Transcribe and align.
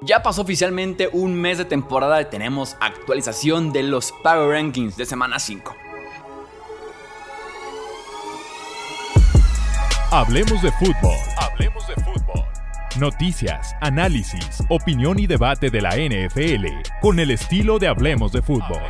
Ya 0.00 0.22
pasó 0.22 0.42
oficialmente 0.42 1.08
un 1.12 1.34
mes 1.34 1.58
de 1.58 1.64
temporada 1.64 2.22
y 2.22 2.26
tenemos 2.26 2.76
actualización 2.80 3.72
de 3.72 3.82
los 3.82 4.12
Power 4.22 4.50
Rankings 4.50 4.96
de 4.96 5.04
semana 5.04 5.40
5. 5.40 5.74
Hablemos 10.12 10.62
de 10.62 10.70
fútbol. 10.72 11.16
Hablemos 11.36 11.86
de 11.88 11.94
fútbol. 11.96 12.44
Noticias, 13.00 13.74
análisis, 13.80 14.62
opinión 14.68 15.18
y 15.18 15.26
debate 15.26 15.68
de 15.68 15.80
la 15.80 15.96
NFL 15.96 16.66
con 17.00 17.18
el 17.18 17.32
estilo 17.32 17.80
de 17.80 17.88
Hablemos 17.88 18.30
de 18.30 18.40
fútbol. 18.40 18.82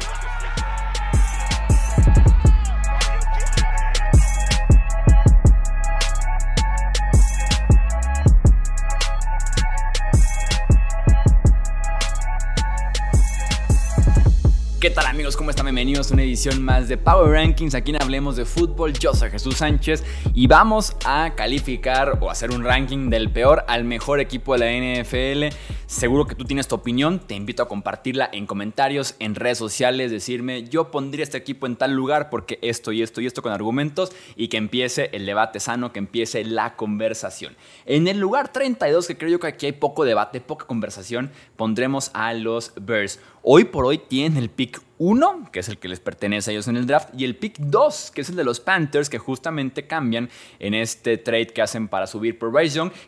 ¿Qué 14.80 14.90
tal 14.90 15.06
amigos? 15.06 15.36
¿Cómo 15.36 15.50
están? 15.50 15.66
Bienvenidos 15.66 16.12
a 16.12 16.14
una 16.14 16.22
edición 16.22 16.62
más 16.62 16.86
de 16.86 16.96
Power 16.96 17.32
Rankings. 17.32 17.74
Aquí 17.74 17.90
en 17.90 18.00
Hablemos 18.00 18.36
de 18.36 18.44
Fútbol. 18.44 18.92
Yo 18.92 19.12
soy 19.12 19.28
Jesús 19.28 19.56
Sánchez 19.56 20.04
y 20.34 20.46
vamos 20.46 20.94
a 21.04 21.32
calificar 21.34 22.16
o 22.20 22.30
hacer 22.30 22.52
un 22.52 22.62
ranking 22.62 23.10
del 23.10 23.28
peor 23.28 23.64
al 23.66 23.82
mejor 23.82 24.20
equipo 24.20 24.56
de 24.56 24.58
la 24.60 25.02
NFL. 25.02 25.56
Seguro 25.88 26.26
que 26.26 26.34
tú 26.34 26.44
tienes 26.44 26.68
tu 26.68 26.74
opinión. 26.74 27.18
Te 27.18 27.34
invito 27.34 27.62
a 27.62 27.68
compartirla 27.68 28.28
en 28.30 28.46
comentarios, 28.46 29.16
en 29.20 29.34
redes 29.34 29.56
sociales, 29.56 30.10
decirme 30.10 30.64
yo 30.64 30.90
pondría 30.90 31.22
este 31.22 31.38
equipo 31.38 31.66
en 31.66 31.76
tal 31.76 31.94
lugar 31.94 32.28
porque 32.28 32.58
esto 32.60 32.92
y 32.92 33.00
esto 33.00 33.22
y 33.22 33.26
esto 33.26 33.40
con 33.40 33.52
argumentos 33.52 34.12
y 34.36 34.48
que 34.48 34.58
empiece 34.58 35.08
el 35.14 35.24
debate 35.24 35.60
sano, 35.60 35.90
que 35.90 35.98
empiece 35.98 36.44
la 36.44 36.76
conversación. 36.76 37.56
En 37.86 38.06
el 38.06 38.20
lugar 38.20 38.52
32, 38.52 39.06
que 39.06 39.16
creo 39.16 39.30
yo 39.30 39.40
que 39.40 39.46
aquí 39.46 39.64
hay 39.64 39.72
poco 39.72 40.04
debate, 40.04 40.42
poca 40.42 40.66
conversación, 40.66 41.30
pondremos 41.56 42.10
a 42.12 42.34
los 42.34 42.74
Bears. 42.78 43.18
Hoy 43.40 43.64
por 43.64 43.86
hoy 43.86 43.96
tienen 43.96 44.36
el 44.36 44.50
pick 44.50 44.82
1, 44.98 45.50
que 45.52 45.60
es 45.60 45.68
el 45.68 45.78
que 45.78 45.88
les 45.88 46.00
pertenece 46.00 46.50
a 46.50 46.52
ellos 46.52 46.68
en 46.68 46.76
el 46.76 46.86
draft, 46.86 47.08
y 47.16 47.24
el 47.24 47.36
pick 47.36 47.56
2, 47.58 48.10
que 48.12 48.20
es 48.20 48.28
el 48.28 48.36
de 48.36 48.44
los 48.44 48.60
Panthers, 48.60 49.08
que 49.08 49.18
justamente 49.18 49.86
cambian 49.86 50.28
en 50.58 50.74
este 50.74 51.16
trade 51.18 51.48
que 51.48 51.62
hacen 51.62 51.88
para 51.88 52.06
subir 52.06 52.38
por 52.38 52.52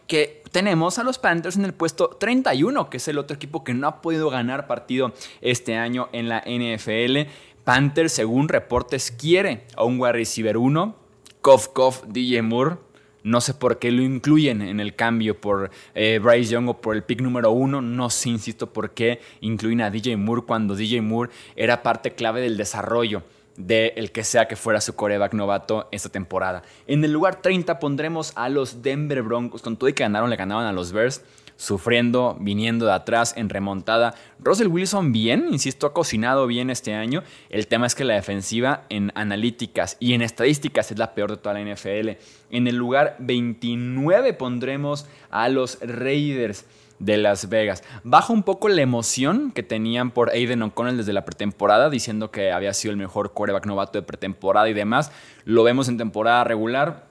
que 0.06 0.42
tenemos 0.52 0.98
a 0.98 1.04
los 1.04 1.18
Panthers 1.18 1.56
en 1.56 1.64
el 1.64 1.74
puesto 1.74 2.08
31, 2.08 2.90
que 2.90 2.98
es 2.98 3.08
el 3.08 3.18
otro 3.18 3.34
equipo 3.34 3.64
que 3.64 3.74
no 3.74 3.88
ha 3.88 4.00
podido 4.00 4.30
ganar 4.30 4.66
partido 4.66 5.12
este 5.40 5.76
año 5.76 6.08
en 6.12 6.28
la 6.28 6.42
NFL. 6.46 7.30
Panthers, 7.64 8.12
según 8.12 8.48
reportes, 8.48 9.10
quiere 9.10 9.66
a 9.76 9.84
un 9.84 10.00
wide 10.00 10.12
receiver 10.12 10.56
1, 10.56 10.96
Kof 11.40 11.68
Kof 11.68 12.04
DJ 12.06 12.42
Moore, 12.42 12.76
no 13.22 13.40
sé 13.40 13.54
por 13.54 13.78
qué 13.78 13.90
lo 13.90 14.02
incluyen 14.02 14.62
en 14.62 14.80
el 14.80 14.94
cambio 14.94 15.40
por 15.40 15.70
eh, 15.94 16.20
Bryce 16.22 16.52
Young 16.52 16.68
o 16.68 16.80
por 16.80 16.96
el 16.96 17.02
pick 17.02 17.20
número 17.20 17.50
uno. 17.50 17.80
No 17.82 18.10
sé, 18.10 18.30
insisto, 18.30 18.72
por 18.72 18.92
qué 18.92 19.20
incluyen 19.40 19.82
a 19.82 19.90
DJ 19.90 20.16
Moore 20.16 20.42
cuando 20.46 20.74
DJ 20.74 21.02
Moore 21.02 21.30
era 21.56 21.82
parte 21.82 22.12
clave 22.12 22.40
del 22.40 22.56
desarrollo 22.56 23.22
de 23.56 23.92
el 23.96 24.10
que 24.10 24.24
sea 24.24 24.48
que 24.48 24.56
fuera 24.56 24.80
su 24.80 24.94
coreback 24.94 25.34
novato 25.34 25.88
esta 25.92 26.08
temporada. 26.08 26.62
En 26.86 27.04
el 27.04 27.12
lugar 27.12 27.42
30 27.42 27.78
pondremos 27.78 28.32
a 28.36 28.48
los 28.48 28.82
Denver 28.82 29.22
Broncos. 29.22 29.62
Con 29.62 29.76
todo 29.76 29.88
y 29.88 29.92
que 29.92 30.02
ganaron, 30.02 30.30
le 30.30 30.36
ganaban 30.36 30.66
a 30.66 30.72
los 30.72 30.92
Bears 30.92 31.22
sufriendo, 31.60 32.38
viniendo 32.40 32.86
de 32.86 32.92
atrás 32.92 33.34
en 33.36 33.50
remontada. 33.50 34.14
Russell 34.38 34.68
Wilson 34.68 35.12
bien, 35.12 35.48
insisto, 35.50 35.86
ha 35.86 35.92
cocinado 35.92 36.46
bien 36.46 36.70
este 36.70 36.94
año. 36.94 37.22
El 37.50 37.66
tema 37.66 37.86
es 37.86 37.94
que 37.94 38.04
la 38.04 38.14
defensiva 38.14 38.84
en 38.88 39.12
analíticas 39.14 39.98
y 40.00 40.14
en 40.14 40.22
estadísticas 40.22 40.90
es 40.90 40.98
la 40.98 41.12
peor 41.12 41.32
de 41.32 41.36
toda 41.36 41.60
la 41.60 41.60
NFL. 41.60 42.12
En 42.50 42.66
el 42.66 42.76
lugar 42.76 43.16
29 43.18 44.32
pondremos 44.32 45.06
a 45.30 45.50
los 45.50 45.78
Raiders 45.82 46.64
de 46.98 47.18
Las 47.18 47.50
Vegas. 47.50 47.84
Baja 48.04 48.32
un 48.32 48.42
poco 48.42 48.70
la 48.70 48.80
emoción 48.80 49.52
que 49.52 49.62
tenían 49.62 50.12
por 50.12 50.30
Aiden 50.30 50.62
O'Connell 50.62 50.96
desde 50.96 51.12
la 51.12 51.26
pretemporada, 51.26 51.90
diciendo 51.90 52.30
que 52.30 52.52
había 52.52 52.72
sido 52.72 52.92
el 52.92 52.96
mejor 52.96 53.34
quarterback 53.34 53.66
novato 53.66 53.98
de 53.98 54.02
pretemporada 54.06 54.70
y 54.70 54.72
demás. 54.72 55.12
Lo 55.44 55.62
vemos 55.62 55.90
en 55.90 55.98
temporada 55.98 56.42
regular. 56.42 57.10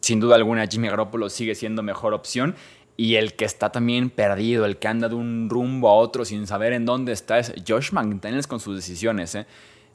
Sin 0.00 0.20
duda 0.20 0.34
alguna, 0.34 0.66
Jimmy 0.66 0.88
Garoppolo 0.88 1.30
sigue 1.30 1.54
siendo 1.54 1.82
mejor 1.82 2.12
opción. 2.12 2.54
Y 2.96 3.16
el 3.16 3.34
que 3.34 3.44
está 3.44 3.72
también 3.72 4.10
perdido, 4.10 4.64
el 4.64 4.76
que 4.76 4.88
anda 4.88 5.08
de 5.08 5.14
un 5.14 5.48
rumbo 5.48 5.88
a 5.88 5.94
otro 5.94 6.24
sin 6.24 6.46
saber 6.46 6.72
en 6.72 6.84
dónde 6.84 7.12
está, 7.12 7.38
es 7.38 7.52
Josh 7.66 7.92
McDaniels 7.92 8.46
con 8.46 8.60
sus 8.60 8.76
decisiones. 8.76 9.34
¿eh? 9.34 9.46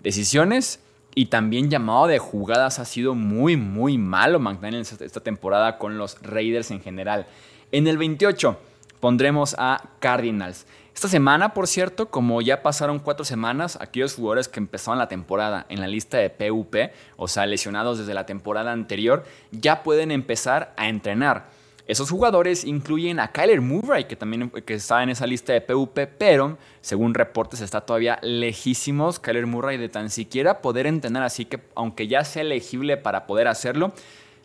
Decisiones 0.01 0.79
y 1.13 1.27
también 1.27 1.69
llamado 1.69 2.07
de 2.07 2.19
jugadas 2.19 2.79
ha 2.79 2.85
sido 2.85 3.15
muy, 3.15 3.57
muy 3.57 3.97
malo 3.97 4.39
McDaniels 4.39 4.99
esta 5.01 5.19
temporada 5.19 5.77
con 5.77 5.97
los 5.97 6.21
Raiders 6.21 6.71
en 6.71 6.81
general. 6.81 7.27
En 7.71 7.87
el 7.87 7.97
28 7.97 8.57
pondremos 8.99 9.55
a 9.57 9.83
Cardinals. 9.99 10.65
Esta 10.93 11.07
semana, 11.07 11.53
por 11.53 11.67
cierto, 11.67 12.09
como 12.09 12.41
ya 12.41 12.63
pasaron 12.63 12.97
cuatro 12.97 13.23
semanas, 13.23 13.77
aquellos 13.79 14.15
jugadores 14.15 14.47
que 14.47 14.59
empezaron 14.59 14.97
la 14.97 15.07
temporada 15.07 15.67
en 15.69 15.79
la 15.79 15.87
lista 15.87 16.17
de 16.17 16.31
PUP, 16.31 16.75
o 17.17 17.27
sea, 17.27 17.45
lesionados 17.45 17.99
desde 17.99 18.15
la 18.15 18.25
temporada 18.25 18.71
anterior, 18.71 19.23
ya 19.51 19.83
pueden 19.83 20.11
empezar 20.11 20.73
a 20.75 20.87
entrenar. 20.87 21.49
Esos 21.87 22.09
jugadores 22.09 22.65
incluyen 22.65 23.19
a 23.19 23.31
Kyler 23.31 23.61
Murray, 23.61 24.05
que 24.05 24.17
también 24.17 24.49
que 24.49 24.73
está 24.73 25.01
en 25.03 25.09
esa 25.09 25.25
lista 25.25 25.53
de 25.53 25.61
PUP, 25.61 25.97
pero 26.17 26.57
según 26.81 27.13
reportes 27.13 27.61
está 27.61 27.81
todavía 27.81 28.19
lejísimos 28.21 29.19
Kyler 29.19 29.47
Murray 29.47 29.77
de 29.77 29.87
tan 29.87 30.09
siquiera 30.09 30.61
poder 30.61 30.85
entrenar, 30.85 31.23
así 31.23 31.45
que 31.45 31.61
aunque 31.75 32.07
ya 32.07 32.25
sea 32.25 32.41
elegible 32.41 32.97
para 32.97 33.25
poder 33.25 33.47
hacerlo, 33.47 33.93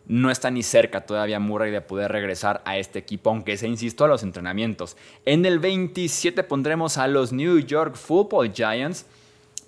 no 0.07 0.31
está 0.31 0.51
ni 0.51 0.63
cerca 0.63 1.01
todavía 1.03 1.41
Murray 1.41 1.71
de 1.71 1.81
poder 1.81 2.11
regresar 2.11 2.63
a 2.65 2.77
este 2.79 2.99
equipo, 2.99 3.31
aunque 3.31 3.57
se 3.57 3.69
insisto 3.69 4.05
a 4.05 4.09
los 4.09 4.23
entrenamientos. 4.23 4.97
En 5.25 5.47
el 5.47 5.59
27 5.59 6.43
pondremos 6.45 6.99
a 6.99 7.07
los 7.07 7.33
New 7.33 7.59
York 7.61 7.97
Football 7.97 8.53
Giants. 8.53 9.07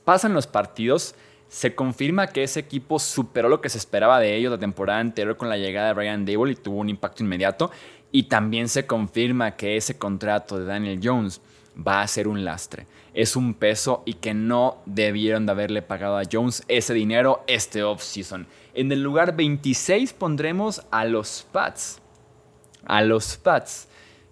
Pasan 0.05 0.35
los 0.35 0.47
partidos, 0.47 1.15
se 1.49 1.75
confirma 1.75 2.27
que 2.27 2.43
ese 2.43 2.61
equipo 2.61 2.99
superó 2.99 3.49
lo 3.49 3.61
que 3.61 3.69
se 3.69 3.79
esperaba 3.79 4.19
de 4.19 4.37
ellos 4.37 4.51
la 4.51 4.59
temporada 4.59 5.01
anterior 5.01 5.37
con 5.37 5.49
la 5.49 5.57
llegada 5.57 5.89
de 5.89 5.95
Brian 5.95 6.25
Dable 6.25 6.53
y 6.53 6.57
tuvo 6.57 6.79
un 6.79 6.89
impacto 6.89 7.23
inmediato. 7.23 7.71
Y 8.11 8.25
también 8.25 8.69
se 8.69 8.87
confirma 8.87 9.57
que 9.57 9.77
ese 9.77 9.99
contrato 9.99 10.59
de 10.59 10.65
Daniel 10.65 11.01
Jones 11.03 11.41
va 11.77 12.03
a 12.03 12.09
ser 12.09 12.29
un 12.29 12.45
lastre. 12.45 12.87
Es 13.13 13.37
un 13.37 13.55
peso 13.55 14.03
y 14.07 14.15
que 14.15 14.35
no 14.35 14.79
debieron 14.87 15.47
de 15.47 15.53
haberle 15.53 15.83
pagado 15.83 16.19
a 16.19 16.23
Jones 16.31 16.65
ese 16.69 16.95
dinero 16.95 17.45
este 17.47 17.83
offseason. 17.83 18.47
En 18.75 18.91
el 18.91 19.03
lugar 19.03 19.37
26 19.37 20.13
pondremos 20.13 20.83
a 20.91 21.05
los 21.05 21.47
Pats. 21.53 22.01
A 22.85 23.03
los 23.03 23.37
Pats 23.37 23.89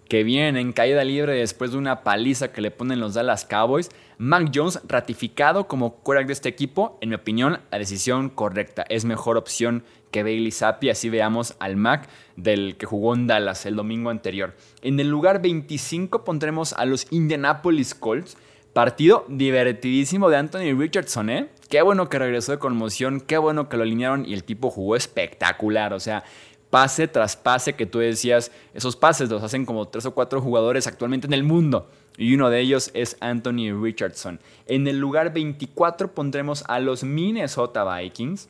que 0.09 0.23
vienen 0.23 0.57
en 0.57 0.73
caída 0.73 1.03
libre 1.03 1.33
después 1.33 1.71
de 1.71 1.77
una 1.77 2.03
paliza 2.03 2.51
que 2.51 2.61
le 2.61 2.71
ponen 2.71 2.99
los 2.99 3.13
Dallas 3.13 3.45
Cowboys. 3.45 3.89
Mac 4.23 4.51
Jones 4.55 4.79
ratificado 4.87 5.67
como 5.67 5.95
quarterback 5.95 6.27
de 6.27 6.33
este 6.33 6.47
equipo, 6.47 6.97
en 7.01 7.09
mi 7.09 7.15
opinión, 7.15 7.59
la 7.69 7.77
decisión 7.77 8.29
correcta. 8.29 8.85
Es 8.87 9.03
mejor 9.03 9.35
opción 9.35 9.83
que 10.11 10.23
Bailey 10.23 10.53
Zappi, 10.53 10.89
así 10.89 11.09
veamos 11.09 11.55
al 11.59 11.75
Mac 11.75 12.07
del 12.37 12.77
que 12.77 12.85
jugó 12.85 13.15
en 13.15 13.27
Dallas 13.27 13.65
el 13.65 13.75
domingo 13.75 14.11
anterior. 14.11 14.55
En 14.81 14.97
el 15.01 15.09
lugar 15.09 15.41
25 15.41 16.23
pondremos 16.23 16.71
a 16.71 16.85
los 16.85 17.05
Indianapolis 17.11 17.93
Colts. 17.93 18.37
Partido 18.71 19.25
divertidísimo 19.27 20.29
de 20.29 20.37
Anthony 20.37 20.73
Richardson, 20.73 21.29
¿eh? 21.29 21.49
Qué 21.69 21.81
bueno 21.81 22.07
que 22.07 22.17
regresó 22.17 22.53
de 22.53 22.59
conmoción, 22.59 23.19
qué 23.19 23.37
bueno 23.37 23.67
que 23.67 23.75
lo 23.75 23.83
alinearon 23.83 24.25
y 24.25 24.33
el 24.33 24.45
tipo 24.45 24.71
jugó 24.71 24.95
espectacular. 24.95 25.91
O 25.91 25.99
sea, 25.99 26.23
pase 26.69 27.09
tras 27.09 27.35
pase 27.35 27.73
que 27.73 27.85
tú 27.85 27.99
decías, 27.99 28.51
esos 28.73 28.95
pases 28.95 29.29
los 29.29 29.43
hacen 29.43 29.65
como 29.65 29.89
tres 29.89 30.05
o 30.05 30.13
cuatro 30.13 30.41
jugadores 30.41 30.87
actualmente 30.87 31.27
en 31.27 31.33
el 31.33 31.43
mundo. 31.43 31.89
Y 32.17 32.35
uno 32.35 32.49
de 32.49 32.59
ellos 32.59 32.91
es 32.93 33.17
Anthony 33.19 33.73
Richardson. 33.79 34.39
En 34.65 34.87
el 34.87 34.99
lugar 34.99 35.33
24 35.33 36.13
pondremos 36.13 36.63
a 36.67 36.79
los 36.79 37.03
Minnesota 37.03 37.83
Vikings. 37.83 38.49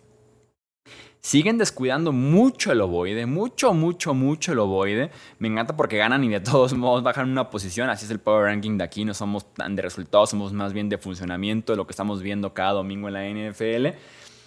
Siguen 1.22 1.58
descuidando 1.58 2.12
mucho 2.12 2.74
el 2.74 2.82
ovoide, 2.82 3.26
mucho, 3.26 3.74
mucho, 3.74 4.14
mucho 4.14 4.52
el 4.52 4.60
ovoide. 4.60 5.10
Me 5.40 5.48
encanta 5.48 5.78
porque 5.78 5.98
ganan 5.98 6.22
y 6.26 6.28
de 6.28 6.42
todos 6.42 6.74
modos 6.74 7.02
bajan 7.02 7.30
una 7.30 7.50
posición. 7.50 7.90
Así 7.90 8.04
es 8.04 8.12
el 8.12 8.20
power 8.20 8.46
ranking 8.46 8.78
de 8.78 8.84
aquí. 8.84 9.06
No 9.06 9.14
somos 9.14 9.54
tan 9.54 9.76
de 9.78 9.84
resultados, 9.84 10.32
somos 10.32 10.52
más 10.52 10.74
bien 10.74 10.90
de 10.90 10.98
funcionamiento 10.98 11.72
de 11.72 11.78
lo 11.78 11.88
que 11.88 11.92
estamos 11.92 12.22
viendo 12.22 12.54
cada 12.54 12.74
domingo 12.74 13.08
en 13.08 13.14
la 13.14 13.30
NFL 13.30 13.98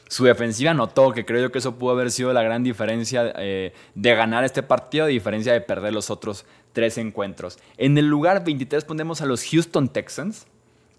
su 0.08 0.24
defensiva 0.24 0.72
notó, 0.72 1.12
que 1.12 1.24
creo 1.24 1.42
yo 1.42 1.52
que 1.52 1.58
eso 1.58 1.76
pudo 1.76 1.92
haber 1.92 2.10
sido 2.10 2.32
la 2.32 2.42
gran 2.42 2.62
diferencia 2.62 3.32
eh, 3.36 3.72
de 3.94 4.14
ganar 4.14 4.44
este 4.44 4.62
partido, 4.62 5.04
a 5.04 5.08
diferencia 5.08 5.52
de 5.52 5.60
perder 5.60 5.92
los 5.92 6.10
otros 6.10 6.46
tres 6.76 6.98
encuentros. 6.98 7.58
En 7.78 7.96
el 7.96 8.06
lugar 8.06 8.44
23 8.44 8.84
ponemos 8.84 9.22
a 9.22 9.24
los 9.24 9.42
Houston 9.46 9.88
Texans. 9.88 10.46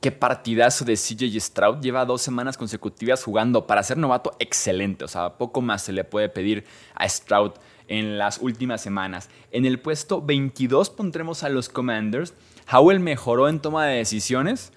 Qué 0.02 0.12
partidazo 0.12 0.86
de 0.86 0.96
CJ 0.96 1.40
Stroud. 1.40 1.82
Lleva 1.82 2.04
dos 2.04 2.24
semanas 2.24 2.58
consecutivas 2.58 3.24
jugando 3.24 3.68
para 3.68 3.84
ser 3.84 4.00
novato 4.00 4.32
excelente. 4.40 5.06
O 5.06 5.08
sea, 5.08 5.38
poco 5.38 5.62
más 5.62 5.84
se 5.84 5.94
le 5.94 6.04
puede 6.04 6.30
pedir 6.30 6.66
a 6.96 7.08
Stroud 7.08 7.52
en 7.88 8.18
las 8.18 8.40
últimas 8.40 8.82
semanas. 8.82 9.30
En 9.52 9.68
el 9.68 9.80
puesto 9.80 10.20
22 10.20 10.90
pondremos 10.90 11.44
a 11.44 11.50
los 11.50 11.70
Commanders. 11.70 12.34
Howell 12.72 13.00
mejoró 13.00 13.48
en 13.48 13.60
toma 13.60 13.86
de 13.86 13.98
decisiones 13.98 14.72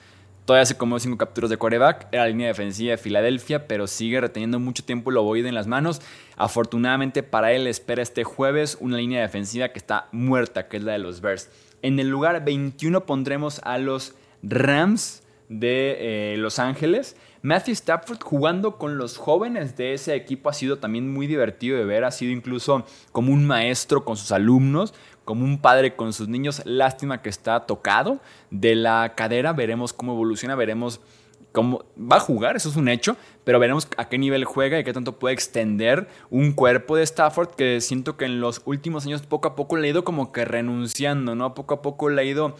Todavía 0.50 0.66
se 0.66 0.76
comió 0.76 0.98
cinco 0.98 1.16
capturas 1.16 1.48
de 1.48 1.58
coreback. 1.58 2.08
Era 2.10 2.24
la 2.24 2.28
línea 2.30 2.48
defensiva 2.48 2.90
de 2.90 2.98
Filadelfia, 2.98 3.68
pero 3.68 3.86
sigue 3.86 4.20
reteniendo 4.20 4.58
mucho 4.58 4.82
tiempo 4.82 5.10
el 5.10 5.16
ovoide 5.16 5.48
en 5.48 5.54
las 5.54 5.68
manos. 5.68 6.02
Afortunadamente 6.34 7.22
para 7.22 7.52
él 7.52 7.68
espera 7.68 8.02
este 8.02 8.24
jueves 8.24 8.76
una 8.80 8.96
línea 8.96 9.22
defensiva 9.22 9.68
que 9.68 9.78
está 9.78 10.08
muerta, 10.10 10.66
que 10.66 10.78
es 10.78 10.82
la 10.82 10.90
de 10.90 10.98
los 10.98 11.20
Bears. 11.20 11.50
En 11.82 12.00
el 12.00 12.08
lugar 12.08 12.44
21 12.44 13.06
pondremos 13.06 13.60
a 13.62 13.78
los 13.78 14.16
Rams 14.42 15.22
de 15.48 16.32
eh, 16.32 16.36
Los 16.36 16.58
Ángeles. 16.58 17.14
Matthew 17.42 17.72
Stafford 17.72 18.22
jugando 18.22 18.76
con 18.76 18.98
los 18.98 19.16
jóvenes 19.16 19.76
de 19.76 19.94
ese 19.94 20.14
equipo 20.14 20.50
ha 20.50 20.52
sido 20.52 20.78
también 20.78 21.10
muy 21.10 21.26
divertido 21.26 21.78
de 21.78 21.84
ver. 21.84 22.04
Ha 22.04 22.10
sido 22.10 22.32
incluso 22.32 22.84
como 23.12 23.32
un 23.32 23.46
maestro 23.46 24.04
con 24.04 24.18
sus 24.18 24.30
alumnos, 24.30 24.92
como 25.24 25.44
un 25.44 25.58
padre 25.58 25.96
con 25.96 26.12
sus 26.12 26.28
niños. 26.28 26.60
Lástima 26.66 27.22
que 27.22 27.30
está 27.30 27.60
tocado 27.66 28.20
de 28.50 28.74
la 28.74 29.14
cadera. 29.16 29.54
Veremos 29.54 29.94
cómo 29.94 30.12
evoluciona, 30.12 30.54
veremos 30.54 31.00
cómo 31.52 31.84
va 31.98 32.16
a 32.16 32.20
jugar, 32.20 32.56
eso 32.56 32.68
es 32.68 32.76
un 32.76 32.88
hecho, 32.88 33.16
pero 33.44 33.58
veremos 33.58 33.88
a 33.96 34.08
qué 34.08 34.18
nivel 34.18 34.44
juega 34.44 34.78
y 34.78 34.84
qué 34.84 34.92
tanto 34.92 35.18
puede 35.18 35.34
extender 35.34 36.08
un 36.30 36.52
cuerpo 36.52 36.96
de 36.96 37.02
Stafford 37.02 37.50
que 37.50 37.80
siento 37.80 38.16
que 38.16 38.24
en 38.24 38.40
los 38.40 38.62
últimos 38.64 39.06
años 39.06 39.22
poco 39.22 39.48
a 39.48 39.56
poco 39.56 39.76
le 39.76 39.88
ha 39.88 39.90
ido 39.90 40.04
como 40.04 40.32
que 40.32 40.44
renunciando, 40.44 41.34
¿no? 41.34 41.54
Poco 41.54 41.74
a 41.74 41.82
poco 41.82 42.08
le 42.08 42.22
ha 42.22 42.24
ido 42.24 42.54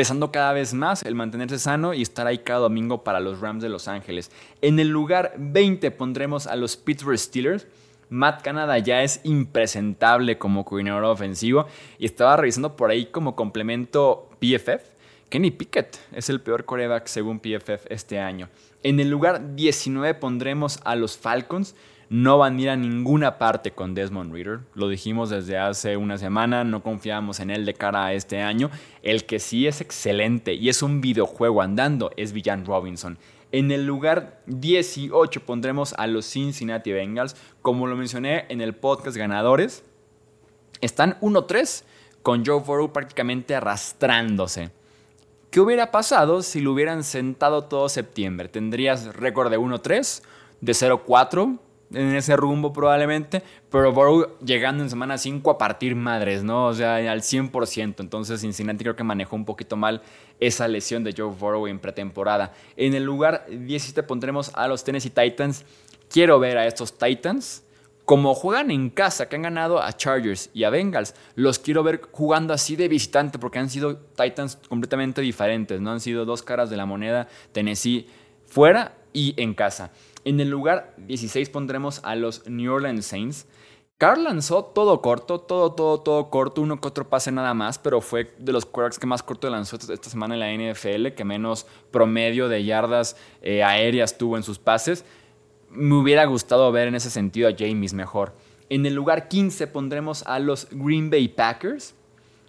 pesando 0.00 0.32
cada 0.32 0.54
vez 0.54 0.72
más 0.72 1.02
el 1.02 1.14
mantenerse 1.14 1.58
sano 1.58 1.92
y 1.92 2.00
estar 2.00 2.26
ahí 2.26 2.38
cada 2.38 2.60
domingo 2.60 3.04
para 3.04 3.20
los 3.20 3.38
Rams 3.38 3.62
de 3.62 3.68
Los 3.68 3.86
Ángeles. 3.86 4.30
En 4.62 4.80
el 4.80 4.88
lugar 4.88 5.34
20 5.36 5.90
pondremos 5.90 6.46
a 6.46 6.56
los 6.56 6.78
Pittsburgh 6.78 7.18
Steelers. 7.18 7.66
Matt 8.08 8.40
Canada 8.40 8.78
ya 8.78 9.02
es 9.02 9.20
impresentable 9.24 10.38
como 10.38 10.64
coordinador 10.64 11.04
ofensivo 11.04 11.66
y 11.98 12.06
estaba 12.06 12.38
revisando 12.38 12.76
por 12.76 12.90
ahí 12.90 13.10
como 13.12 13.36
complemento 13.36 14.30
PFF. 14.38 14.80
Kenny 15.28 15.50
Pickett 15.50 15.98
es 16.12 16.30
el 16.30 16.40
peor 16.40 16.64
coreback 16.64 17.06
según 17.06 17.38
PFF 17.38 17.84
este 17.90 18.20
año. 18.20 18.48
En 18.82 19.00
el 19.00 19.10
lugar 19.10 19.54
19 19.54 20.14
pondremos 20.14 20.80
a 20.84 20.96
los 20.96 21.18
Falcons 21.18 21.74
no 22.10 22.38
van 22.38 22.58
a 22.58 22.60
ir 22.60 22.70
a 22.70 22.76
ninguna 22.76 23.38
parte 23.38 23.70
con 23.70 23.94
Desmond 23.94 24.32
Reader. 24.32 24.60
Lo 24.74 24.88
dijimos 24.88 25.30
desde 25.30 25.58
hace 25.58 25.96
una 25.96 26.18
semana, 26.18 26.64
no 26.64 26.82
confiábamos 26.82 27.38
en 27.38 27.50
él 27.50 27.64
de 27.64 27.74
cara 27.74 28.06
a 28.06 28.12
este 28.12 28.42
año. 28.42 28.68
El 29.02 29.26
que 29.26 29.38
sí 29.38 29.68
es 29.68 29.80
excelente 29.80 30.54
y 30.54 30.68
es 30.68 30.82
un 30.82 31.00
videojuego 31.00 31.62
andando 31.62 32.10
es 32.16 32.32
Villan 32.32 32.66
Robinson. 32.66 33.16
En 33.52 33.70
el 33.70 33.86
lugar 33.86 34.42
18 34.46 35.46
pondremos 35.46 35.94
a 35.98 36.08
los 36.08 36.26
Cincinnati 36.26 36.90
Bengals. 36.90 37.36
Como 37.62 37.86
lo 37.86 37.94
mencioné 37.94 38.44
en 38.48 38.60
el 38.60 38.74
podcast 38.74 39.16
ganadores, 39.16 39.84
están 40.80 41.16
1-3 41.20 41.84
con 42.22 42.44
Joe 42.44 42.58
Burrow 42.58 42.92
prácticamente 42.92 43.54
arrastrándose. 43.54 44.72
¿Qué 45.52 45.60
hubiera 45.60 45.92
pasado 45.92 46.42
si 46.42 46.60
lo 46.60 46.72
hubieran 46.72 47.04
sentado 47.04 47.64
todo 47.64 47.88
septiembre? 47.88 48.48
Tendrías 48.48 49.14
récord 49.14 49.48
de 49.48 49.60
1-3, 49.60 50.22
de 50.60 50.72
0-4, 50.72 51.58
en 51.92 52.14
ese 52.14 52.36
rumbo 52.36 52.72
probablemente, 52.72 53.42
pero 53.70 53.92
Burrow 53.92 54.38
llegando 54.44 54.82
en 54.82 54.90
semana 54.90 55.18
5 55.18 55.50
a 55.50 55.58
partir 55.58 55.94
madres, 55.94 56.44
¿no? 56.44 56.66
O 56.66 56.74
sea, 56.74 56.96
al 56.96 57.22
100%. 57.22 57.96
Entonces 58.00 58.40
Cincinnati 58.40 58.84
creo 58.84 58.96
que 58.96 59.04
manejó 59.04 59.36
un 59.36 59.44
poquito 59.44 59.76
mal 59.76 60.02
esa 60.38 60.68
lesión 60.68 61.04
de 61.04 61.14
Joe 61.16 61.34
Burrow 61.34 61.66
en 61.66 61.78
pretemporada. 61.78 62.52
En 62.76 62.94
el 62.94 63.04
lugar 63.04 63.46
17 63.48 64.02
pondremos 64.04 64.50
a 64.54 64.68
los 64.68 64.84
Tennessee 64.84 65.10
Titans. 65.10 65.64
Quiero 66.08 66.38
ver 66.38 66.58
a 66.58 66.66
estos 66.66 66.96
Titans. 66.96 67.64
Como 68.04 68.34
juegan 68.34 68.72
en 68.72 68.90
casa, 68.90 69.28
que 69.28 69.36
han 69.36 69.42
ganado 69.42 69.80
a 69.80 69.92
Chargers 69.92 70.50
y 70.52 70.64
a 70.64 70.70
Bengals, 70.70 71.14
los 71.36 71.60
quiero 71.60 71.84
ver 71.84 72.00
jugando 72.10 72.52
así 72.52 72.74
de 72.74 72.88
visitante 72.88 73.38
porque 73.38 73.60
han 73.60 73.70
sido 73.70 73.98
Titans 74.16 74.58
completamente 74.68 75.20
diferentes, 75.20 75.80
¿no? 75.80 75.92
Han 75.92 76.00
sido 76.00 76.24
dos 76.24 76.42
caras 76.42 76.70
de 76.70 76.76
la 76.76 76.86
moneda, 76.86 77.28
Tennessee 77.52 78.08
fuera 78.46 78.96
y 79.12 79.34
en 79.40 79.54
casa. 79.54 79.92
En 80.24 80.40
el 80.40 80.50
lugar 80.50 80.94
16 80.98 81.48
pondremos 81.48 82.00
a 82.04 82.14
los 82.14 82.46
New 82.48 82.72
Orleans 82.72 83.06
Saints. 83.06 83.46
Carl 83.96 84.24
lanzó 84.24 84.64
todo 84.64 85.02
corto, 85.02 85.40
todo, 85.40 85.72
todo, 85.72 86.00
todo 86.00 86.30
corto, 86.30 86.62
uno 86.62 86.80
que 86.80 86.88
otro 86.88 87.08
pase 87.08 87.30
nada 87.32 87.52
más, 87.52 87.78
pero 87.78 88.00
fue 88.00 88.34
de 88.38 88.52
los 88.52 88.64
quarterbacks 88.64 88.98
que 88.98 89.06
más 89.06 89.22
corto 89.22 89.50
lanzó 89.50 89.76
esta 89.76 90.08
semana 90.08 90.34
en 90.34 90.40
la 90.40 90.72
NFL, 90.72 91.08
que 91.08 91.24
menos 91.24 91.66
promedio 91.90 92.48
de 92.48 92.64
yardas 92.64 93.16
eh, 93.42 93.62
aéreas 93.62 94.16
tuvo 94.16 94.38
en 94.38 94.42
sus 94.42 94.58
pases. 94.58 95.04
Me 95.68 95.94
hubiera 95.94 96.24
gustado 96.24 96.72
ver 96.72 96.88
en 96.88 96.94
ese 96.94 97.10
sentido 97.10 97.48
a 97.48 97.54
James 97.56 97.92
mejor. 97.92 98.34
En 98.70 98.86
el 98.86 98.94
lugar 98.94 99.28
15 99.28 99.66
pondremos 99.66 100.22
a 100.22 100.38
los 100.38 100.68
Green 100.70 101.10
Bay 101.10 101.28
Packers. 101.28 101.94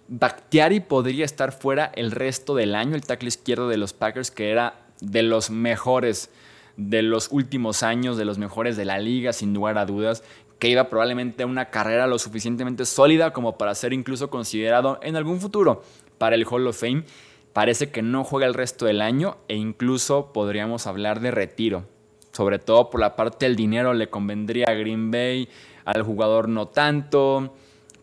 Bakhtiari 0.08 0.80
podría 0.80 1.24
estar 1.24 1.52
fuera 1.52 1.92
el 1.96 2.12
resto 2.12 2.54
del 2.54 2.74
año, 2.74 2.94
el 2.94 3.02
tackle 3.02 3.28
izquierdo 3.28 3.68
de 3.68 3.76
los 3.76 3.92
Packers, 3.92 4.30
que 4.30 4.50
era 4.50 4.86
de 5.00 5.22
los 5.22 5.50
mejores 5.50 6.30
de 6.76 7.02
los 7.02 7.28
últimos 7.30 7.82
años, 7.82 8.16
de 8.16 8.24
los 8.24 8.38
mejores 8.38 8.76
de 8.76 8.84
la 8.84 8.98
liga, 8.98 9.32
sin 9.32 9.54
lugar 9.54 9.78
a 9.78 9.86
dudas, 9.86 10.22
que 10.58 10.68
iba 10.68 10.88
probablemente 10.88 11.42
a 11.42 11.46
una 11.46 11.70
carrera 11.70 12.06
lo 12.06 12.18
suficientemente 12.18 12.84
sólida 12.84 13.32
como 13.32 13.58
para 13.58 13.74
ser 13.74 13.92
incluso 13.92 14.30
considerado 14.30 15.00
en 15.02 15.16
algún 15.16 15.40
futuro 15.40 15.82
para 16.18 16.36
el 16.36 16.46
Hall 16.48 16.66
of 16.68 16.78
Fame. 16.78 17.04
Parece 17.52 17.90
que 17.90 18.00
no 18.00 18.24
juega 18.24 18.46
el 18.46 18.54
resto 18.54 18.86
del 18.86 19.02
año 19.02 19.38
e 19.48 19.56
incluso 19.56 20.32
podríamos 20.32 20.86
hablar 20.86 21.20
de 21.20 21.32
retiro. 21.32 21.84
Sobre 22.30 22.58
todo 22.58 22.90
por 22.90 23.00
la 23.00 23.16
parte 23.16 23.44
del 23.44 23.56
dinero 23.56 23.92
le 23.92 24.08
convendría 24.08 24.66
a 24.68 24.74
Green 24.74 25.10
Bay, 25.10 25.48
al 25.84 26.02
jugador 26.02 26.48
no 26.48 26.68
tanto. 26.68 27.54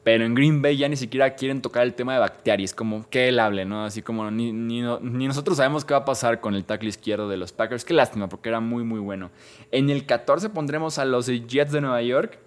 Pero 0.04 0.26
en 0.26 0.34
Green 0.34 0.62
Bay 0.62 0.78
ya 0.78 0.88
ni 0.88 0.96
siquiera 0.96 1.36
quieren 1.36 1.62
tocar 1.62 1.84
el 1.84 1.94
tema 1.94 2.14
de 2.14 2.20
Bactiari. 2.20 2.64
Es 2.64 2.74
como 2.74 3.08
que 3.10 3.28
él 3.28 3.40
hable, 3.40 3.66
¿no? 3.66 3.84
Así 3.84 4.02
como 4.02 4.32
ni, 4.32 4.54
ni, 4.54 4.82
nosotros 4.82 5.58
sabemos 5.58 5.84
qué 5.84 5.94
va 5.94 6.02
a 6.02 6.06
pasar 6.06 6.40
con 6.40 6.56
el 6.56 6.64
tackle 6.64 6.90
izquierdo 6.90 7.28
de 7.28 7.38
los 7.38 7.52
Packers. 7.52 7.84
Qué 7.84 7.94
lástima, 7.94 8.30
porque 8.30 8.50
era 8.50 8.62
muy, 8.62 8.84
muy 8.84 9.00
bueno. 9.00 9.30
En 9.72 9.90
el 9.90 10.06
14 10.06 10.50
pondremos 10.50 10.98
a 11.00 11.06
los 11.06 11.28
Jets 11.28 11.72
de 11.72 11.82
Nueva 11.82 12.02
York. 12.02 12.40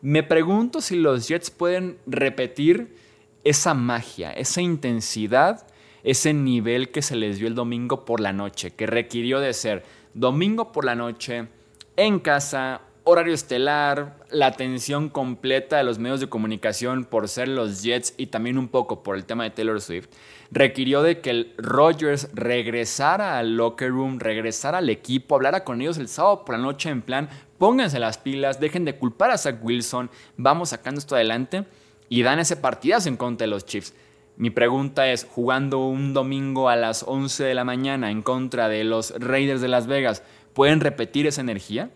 Me 0.00 0.22
pregunto 0.22 0.80
si 0.80 0.96
los 0.96 1.28
Jets 1.28 1.50
pueden 1.50 1.98
repetir 2.06 2.96
esa 3.44 3.74
magia, 3.74 4.32
esa 4.32 4.62
intensidad, 4.62 5.66
ese 6.04 6.32
nivel 6.32 6.90
que 6.90 7.02
se 7.02 7.16
les 7.16 7.38
dio 7.38 7.48
el 7.48 7.54
domingo 7.54 8.04
por 8.04 8.20
la 8.20 8.32
noche, 8.32 8.70
que 8.70 8.86
requirió 8.86 9.40
de 9.40 9.52
ser 9.52 9.84
domingo 10.14 10.72
por 10.72 10.84
la 10.84 10.94
noche, 10.94 11.48
en 11.96 12.20
casa, 12.20 12.82
horario 13.08 13.32
estelar, 13.32 14.18
la 14.30 14.46
atención 14.46 15.08
completa 15.08 15.78
de 15.78 15.84
los 15.84 15.98
medios 15.98 16.20
de 16.20 16.28
comunicación 16.28 17.04
por 17.04 17.26
ser 17.26 17.48
los 17.48 17.82
Jets 17.82 18.12
y 18.18 18.26
también 18.26 18.58
un 18.58 18.68
poco 18.68 19.02
por 19.02 19.16
el 19.16 19.24
tema 19.24 19.44
de 19.44 19.50
Taylor 19.50 19.80
Swift, 19.80 20.08
requirió 20.50 21.02
de 21.02 21.20
que 21.20 21.30
el 21.30 21.54
Rodgers 21.56 22.28
regresara 22.34 23.38
al 23.38 23.56
locker 23.56 23.88
room, 23.88 24.18
regresara 24.18 24.78
al 24.78 24.90
equipo, 24.90 25.36
hablara 25.36 25.64
con 25.64 25.80
ellos 25.80 25.96
el 25.96 26.08
sábado 26.08 26.44
por 26.44 26.56
la 26.56 26.60
noche 26.60 26.90
en 26.90 27.00
plan, 27.00 27.30
pónganse 27.56 27.98
las 27.98 28.18
pilas, 28.18 28.60
dejen 28.60 28.84
de 28.84 28.96
culpar 28.96 29.30
a 29.30 29.38
Zach 29.38 29.56
Wilson, 29.62 30.10
vamos 30.36 30.68
sacando 30.68 30.98
esto 30.98 31.14
adelante 31.14 31.64
y 32.10 32.22
dan 32.22 32.40
ese 32.40 32.56
partidazo 32.56 33.08
en 33.08 33.16
contra 33.16 33.46
de 33.46 33.50
los 33.50 33.64
Chiefs. 33.64 33.94
Mi 34.36 34.50
pregunta 34.50 35.10
es, 35.10 35.24
jugando 35.24 35.86
un 35.86 36.12
domingo 36.12 36.68
a 36.68 36.76
las 36.76 37.04
11 37.08 37.42
de 37.42 37.54
la 37.54 37.64
mañana 37.64 38.10
en 38.10 38.20
contra 38.20 38.68
de 38.68 38.84
los 38.84 39.14
Raiders 39.18 39.62
de 39.62 39.68
Las 39.68 39.86
Vegas, 39.86 40.22
¿pueden 40.52 40.80
repetir 40.80 41.26
esa 41.26 41.40
energía? 41.40 41.90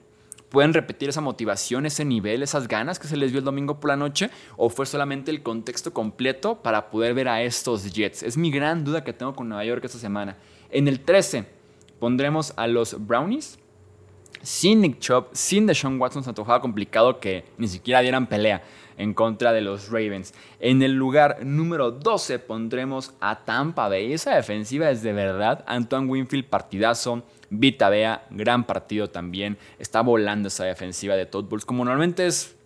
Pueden 0.53 0.75
repetir 0.75 1.09
esa 1.09 1.23
motivación, 1.23 1.87
ese 1.87 2.05
nivel, 2.05 2.43
esas 2.43 2.69
ganas 2.69 2.99
que 2.99 3.09
se 3.09 3.17
les 3.17 3.33
vio 3.33 3.39
el 3.39 3.45
domingo 3.45 3.81
por 3.81 3.89
la 3.89 3.97
noche, 3.97 4.31
o 4.57 4.69
fue 4.69 4.85
solamente 4.85 5.31
el 5.31 5.43
contexto 5.43 5.93
completo 5.93 6.63
para 6.63 6.91
poder 6.91 7.15
ver 7.15 7.29
a 7.29 7.43
estos 7.43 7.91
Jets. 7.93 8.23
Es 8.23 8.37
mi 8.37 8.51
gran 8.51 8.85
duda 8.85 9.03
que 9.03 9.15
tengo 9.15 9.35
con 9.35 9.49
Nueva 9.49 9.65
York 9.65 9.83
esta 9.85 9.99
semana. 9.99 10.37
En 10.71 10.89
el 10.89 11.01
13 11.01 11.47
pondremos 11.99 12.53
a 12.57 12.67
los 12.67 13.05
Brownies. 13.05 13.59
Sin 14.43 14.81
Nick 14.81 14.99
Chubb, 14.99 15.29
sin 15.33 15.67
Deshaun 15.67 16.01
Watson, 16.01 16.23
se 16.23 16.31
antojaba 16.31 16.61
complicado 16.61 17.19
que 17.19 17.45
ni 17.57 17.69
siquiera 17.69 18.01
dieran 18.01 18.27
pelea 18.27 18.63
en 18.97 19.15
contra 19.15 19.53
de 19.53 19.61
los 19.61 19.89
Ravens. 19.89 20.35
En 20.61 20.83
el 20.83 20.93
lugar 20.93 21.45
número 21.45 21.91
12 21.91 22.39
pondremos 22.39 23.15
a 23.21 23.45
Tampa 23.45 23.89
Bay. 23.89 24.13
Esa 24.13 24.35
defensiva 24.35 24.91
es 24.91 25.03
de 25.03 25.13
verdad. 25.13 25.65
Antoine 25.67 26.09
Winfield, 26.09 26.47
partidazo. 26.47 27.23
Vita 27.51 27.91
Bea, 27.91 28.25
gran 28.31 28.65
partido 28.65 29.11
también. 29.11 29.59
Está 29.79 30.01
volando 30.01 30.49
esa 30.49 30.65
defensiva 30.65 31.17
de 31.17 31.27
Todd 31.27 31.45
Bulls, 31.45 31.67
como 31.67 31.85
normalmente 31.85 32.27
es 32.27 32.57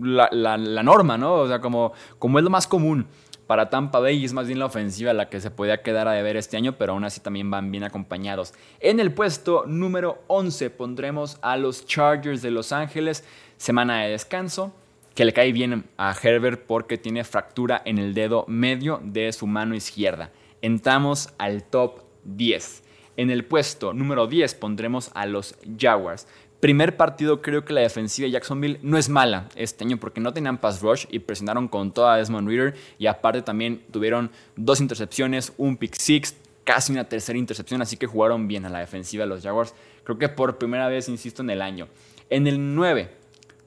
la, 0.00 0.56
norma, 0.82 1.18
¿no? 1.18 1.34
O 1.34 1.48
sea, 1.48 1.60
como, 1.60 1.92
como 2.18 2.38
es 2.38 2.44
lo 2.44 2.50
más 2.50 2.66
común 2.66 3.06
para 3.46 3.68
Tampa 3.68 4.00
Bay 4.00 4.16
y 4.16 4.24
es 4.24 4.32
más 4.32 4.46
bien 4.46 4.58
la 4.58 4.66
ofensiva 4.66 5.12
la 5.12 5.28
que 5.28 5.40
se 5.40 5.50
podía 5.50 5.82
quedar 5.82 6.08
a 6.08 6.12
deber 6.12 6.36
este 6.36 6.56
año, 6.56 6.76
pero 6.78 6.92
aún 6.92 7.04
así 7.04 7.20
también 7.20 7.50
van 7.50 7.70
bien 7.70 7.84
acompañados. 7.84 8.54
En 8.80 9.00
el 9.00 9.12
puesto 9.12 9.64
número 9.66 10.22
11 10.28 10.70
pondremos 10.70 11.38
a 11.42 11.56
los 11.56 11.86
Chargers 11.86 12.42
de 12.42 12.50
Los 12.50 12.72
Ángeles, 12.72 13.24
semana 13.56 14.02
de 14.02 14.10
descanso, 14.10 14.72
que 15.14 15.24
le 15.24 15.32
cae 15.32 15.52
bien 15.52 15.84
a 15.96 16.14
Herbert 16.20 16.62
porque 16.66 16.98
tiene 16.98 17.24
fractura 17.24 17.80
en 17.84 17.98
el 17.98 18.14
dedo 18.14 18.44
medio 18.48 19.00
de 19.02 19.32
su 19.32 19.46
mano 19.46 19.74
izquierda. 19.74 20.30
Entramos 20.62 21.30
al 21.38 21.62
top 21.64 22.00
10. 22.24 22.82
En 23.16 23.30
el 23.30 23.44
puesto 23.44 23.92
número 23.92 24.26
10 24.26 24.54
pondremos 24.56 25.10
a 25.14 25.26
los 25.26 25.54
Jaguars. 25.78 26.26
Primer 26.58 26.96
partido 26.96 27.42
creo 27.42 27.64
que 27.64 27.74
la 27.74 27.82
defensiva 27.82 28.26
de 28.26 28.32
Jacksonville 28.32 28.78
no 28.82 28.96
es 28.96 29.08
mala 29.08 29.50
este 29.54 29.84
año 29.84 29.98
porque 29.98 30.20
no 30.20 30.32
tenían 30.32 30.58
pass 30.58 30.80
rush 30.80 31.04
y 31.10 31.18
presionaron 31.18 31.68
con 31.68 31.92
toda 31.92 32.16
Desmond 32.16 32.48
Reader 32.48 32.74
y 32.98 33.06
aparte 33.06 33.42
también 33.42 33.84
tuvieron 33.90 34.30
dos 34.56 34.80
intercepciones, 34.80 35.52
un 35.58 35.76
pick 35.76 35.94
six, 35.94 36.34
casi 36.64 36.92
una 36.92 37.04
tercera 37.04 37.38
intercepción, 37.38 37.82
así 37.82 37.96
que 37.98 38.06
jugaron 38.06 38.48
bien 38.48 38.64
a 38.64 38.70
la 38.70 38.78
defensiva 38.78 39.24
de 39.24 39.28
los 39.28 39.42
Jaguars. 39.42 39.74
Creo 40.04 40.18
que 40.18 40.28
por 40.28 40.56
primera 40.58 40.88
vez, 40.88 41.08
insisto, 41.08 41.42
en 41.42 41.50
el 41.50 41.60
año. 41.60 41.88
En 42.30 42.46
el 42.46 42.74
9, 42.74 43.10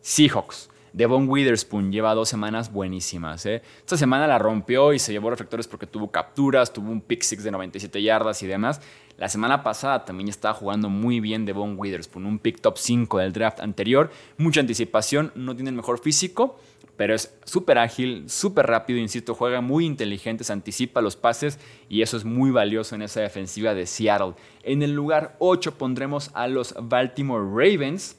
Seahawks. 0.02 0.70
Devon 0.94 1.30
Witherspoon 1.30 1.92
lleva 1.92 2.14
dos 2.14 2.30
semanas 2.30 2.72
buenísimas. 2.72 3.46
¿eh? 3.46 3.62
Esta 3.80 3.98
semana 3.98 4.28
la 4.28 4.40
rompió 4.40 4.94
y 4.94 5.00
se 5.00 5.12
llevó 5.12 5.30
reflectores 5.30 5.68
porque 5.68 5.88
tuvo 5.88 6.12
capturas, 6.12 6.74
tuvo 6.74 6.92
un 6.92 7.02
pick 7.02 7.22
six 7.22 7.44
de 7.44 7.52
97 7.52 8.02
yardas 8.02 8.42
y 8.44 8.48
demás. 8.48 8.82
La 9.18 9.30
semana 9.30 9.64
pasada 9.64 10.06
también 10.06 10.30
estaba 10.30 10.54
jugando 10.54 10.90
muy 10.90 11.20
bien 11.20 11.46
Devon 11.46 11.76
Witherspoon, 11.78 12.26
un 12.26 12.38
pick 12.38 12.62
top 12.62 12.78
5 12.78 13.18
del 13.18 13.34
draft 13.34 13.60
anterior. 13.60 14.12
Mucha 14.38 14.60
anticipación, 14.60 15.32
no 15.34 15.56
tiene 15.56 15.72
el 15.72 15.76
mejor 15.76 16.00
físico, 16.00 16.60
pero 16.98 17.16
es 17.16 17.36
súper 17.44 17.80
ágil, 17.80 18.30
súper 18.30 18.68
rápido, 18.68 19.00
insisto, 19.00 19.34
juega 19.34 19.62
muy 19.62 19.86
inteligente, 19.86 20.44
se 20.44 20.54
anticipa 20.54 21.02
los 21.02 21.16
pases 21.16 21.60
y 21.90 22.04
eso 22.04 22.16
es 22.16 22.26
muy 22.26 22.52
valioso 22.52 22.96
en 22.96 23.02
esa 23.02 23.22
defensiva 23.22 23.74
de 23.74 23.88
Seattle. 23.88 24.34
En 24.62 24.84
el 24.84 24.94
lugar 24.94 25.36
8 25.40 25.78
pondremos 25.78 26.30
a 26.36 26.48
los 26.48 26.76
Baltimore 26.80 27.44
Ravens. 27.44 28.18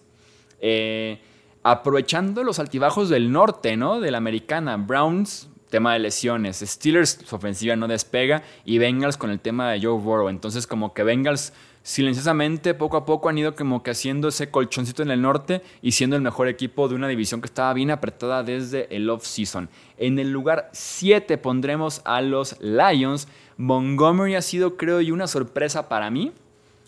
Eh, 0.60 1.20
aprovechando 1.62 2.44
los 2.44 2.58
altibajos 2.58 3.08
del 3.08 3.32
norte, 3.32 3.76
¿no? 3.76 4.00
De 4.00 4.10
la 4.10 4.18
americana. 4.18 4.76
Browns, 4.76 5.48
tema 5.70 5.92
de 5.92 6.00
lesiones. 6.00 6.58
Steelers, 6.58 7.20
su 7.24 7.36
ofensiva 7.36 7.76
no 7.76 7.88
despega. 7.88 8.42
Y 8.64 8.78
Bengals 8.78 9.16
con 9.16 9.30
el 9.30 9.40
tema 9.40 9.70
de 9.70 9.80
Joe 9.80 9.98
Burrow. 9.98 10.28
Entonces, 10.28 10.66
como 10.66 10.94
que 10.94 11.02
Bengals 11.02 11.52
silenciosamente, 11.82 12.74
poco 12.74 12.98
a 12.98 13.06
poco, 13.06 13.30
han 13.30 13.38
ido 13.38 13.54
como 13.54 13.82
que 13.82 13.92
haciendo 13.92 14.28
ese 14.28 14.50
colchoncito 14.50 15.02
en 15.02 15.10
el 15.10 15.22
norte 15.22 15.62
y 15.80 15.92
siendo 15.92 16.16
el 16.16 16.22
mejor 16.22 16.46
equipo 16.48 16.86
de 16.86 16.94
una 16.94 17.08
división 17.08 17.40
que 17.40 17.46
estaba 17.46 17.72
bien 17.72 17.90
apretada 17.90 18.42
desde 18.42 18.94
el 18.94 19.08
off-season. 19.08 19.70
En 19.96 20.18
el 20.18 20.30
lugar 20.30 20.68
7 20.72 21.38
pondremos 21.38 22.02
a 22.04 22.20
los 22.20 22.60
Lions. 22.60 23.26
Montgomery 23.56 24.34
ha 24.34 24.42
sido, 24.42 24.76
creo 24.76 25.00
yo, 25.00 25.14
una 25.14 25.26
sorpresa 25.26 25.88
para 25.88 26.10
mí. 26.10 26.32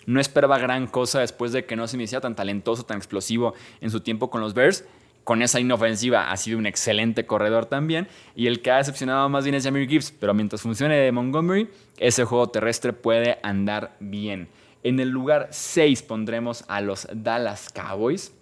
No 0.07 0.21
esperaba 0.21 0.59
gran 0.59 0.87
cosa 0.87 1.21
después 1.21 1.53
de 1.53 1.65
que 1.65 1.77
no 1.77 1.87
se 1.87 1.97
me 1.97 2.05
hiciera 2.05 2.21
tan 2.21 2.35
talentoso, 2.35 2.85
tan 2.85 2.97
explosivo 2.97 3.55
en 3.81 3.91
su 3.91 4.01
tiempo 4.01 4.31
con 4.31 4.41
los 4.41 4.55
Bears. 4.55 4.85
Con 5.25 5.43
esa 5.43 5.61
inofensiva 5.61 6.31
ha 6.31 6.37
sido 6.37 6.59
un 6.59 6.67
excelente 6.67 7.27
corredor 7.27 7.67
también. 7.67 8.09
Y 8.35 8.47
el 8.47 8.63
que 8.63 8.71
ha 8.71 8.79
decepcionado 8.79 9.29
más 9.29 9.45
bien 9.45 9.55
es 9.55 9.65
Jamir 9.65 9.89
Gibbs. 9.89 10.13
Pero 10.19 10.35
mientras 10.35 10.63
funcione 10.63 10.97
de 10.97 11.13
Montgomery, 11.13 11.69
ese 11.99 12.25
juego 12.25 12.49
terrestre 12.49 12.93
puede 12.93 13.39
andar 13.43 13.97
bien. 14.01 14.49
En 14.83 14.99
el 14.99 15.11
lugar 15.11 15.49
6 15.51 16.03
pondremos 16.03 16.65
a 16.69 16.81
los 16.81 17.07
Dallas 17.13 17.69
Cowboys. 17.71 18.33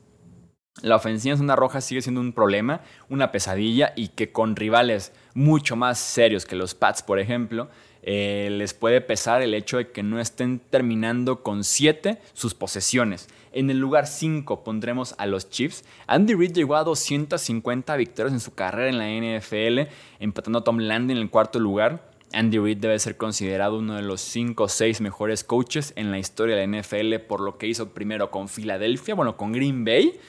La 0.82 0.94
ofensiva 0.94 1.34
es 1.34 1.40
una 1.40 1.56
roja 1.56 1.80
sigue 1.80 2.02
siendo 2.02 2.20
un 2.20 2.32
problema, 2.32 2.82
una 3.08 3.32
pesadilla 3.32 3.92
y 3.96 4.08
que 4.08 4.30
con 4.30 4.54
rivales 4.54 5.12
mucho 5.34 5.74
más 5.74 5.98
serios 5.98 6.46
que 6.46 6.54
los 6.54 6.76
Pats, 6.76 7.02
por 7.02 7.18
ejemplo, 7.18 7.68
eh, 8.02 8.48
les 8.50 8.74
puede 8.74 9.00
pesar 9.00 9.42
el 9.42 9.54
hecho 9.54 9.78
de 9.78 9.90
que 9.90 10.02
no 10.02 10.20
estén 10.20 10.60
terminando 10.60 11.42
con 11.42 11.64
7 11.64 12.18
sus 12.32 12.54
posesiones. 12.54 13.28
En 13.52 13.70
el 13.70 13.78
lugar 13.78 14.06
5 14.06 14.62
pondremos 14.62 15.14
a 15.18 15.26
los 15.26 15.50
Chiefs. 15.50 15.84
Andy 16.06 16.34
Reid 16.34 16.52
llegó 16.52 16.76
a 16.76 16.84
250 16.84 17.96
victorias 17.96 18.32
en 18.32 18.40
su 18.40 18.54
carrera 18.54 18.88
en 18.88 18.98
la 18.98 19.38
NFL, 19.40 19.90
empatando 20.20 20.60
a 20.60 20.64
Tom 20.64 20.78
Landry 20.78 21.16
en 21.16 21.22
el 21.22 21.30
cuarto 21.30 21.58
lugar. 21.58 22.08
Andy 22.32 22.58
Reid 22.58 22.76
debe 22.78 22.98
ser 22.98 23.16
considerado 23.16 23.78
uno 23.78 23.94
de 23.96 24.02
los 24.02 24.20
5 24.20 24.62
o 24.62 24.68
6 24.68 25.00
mejores 25.00 25.44
coaches 25.44 25.92
en 25.96 26.10
la 26.10 26.18
historia 26.18 26.56
de 26.56 26.66
la 26.66 26.80
NFL 26.80 27.26
por 27.26 27.40
lo 27.40 27.56
que 27.56 27.66
hizo 27.66 27.90
primero 27.90 28.30
con 28.30 28.48
Filadelfia, 28.48 29.14
bueno, 29.14 29.36
con 29.36 29.52
Green 29.52 29.84
Bay, 29.84 30.20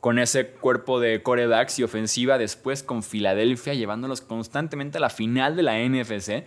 con 0.00 0.20
ese 0.20 0.46
cuerpo 0.46 1.00
de 1.00 1.22
corebacks 1.22 1.80
y 1.80 1.82
ofensiva, 1.82 2.38
después 2.38 2.84
con 2.84 3.02
Filadelfia, 3.02 3.74
llevándolos 3.74 4.20
constantemente 4.20 4.98
a 4.98 5.00
la 5.00 5.10
final 5.10 5.56
de 5.56 5.62
la 5.64 5.78
NFC 5.78 6.44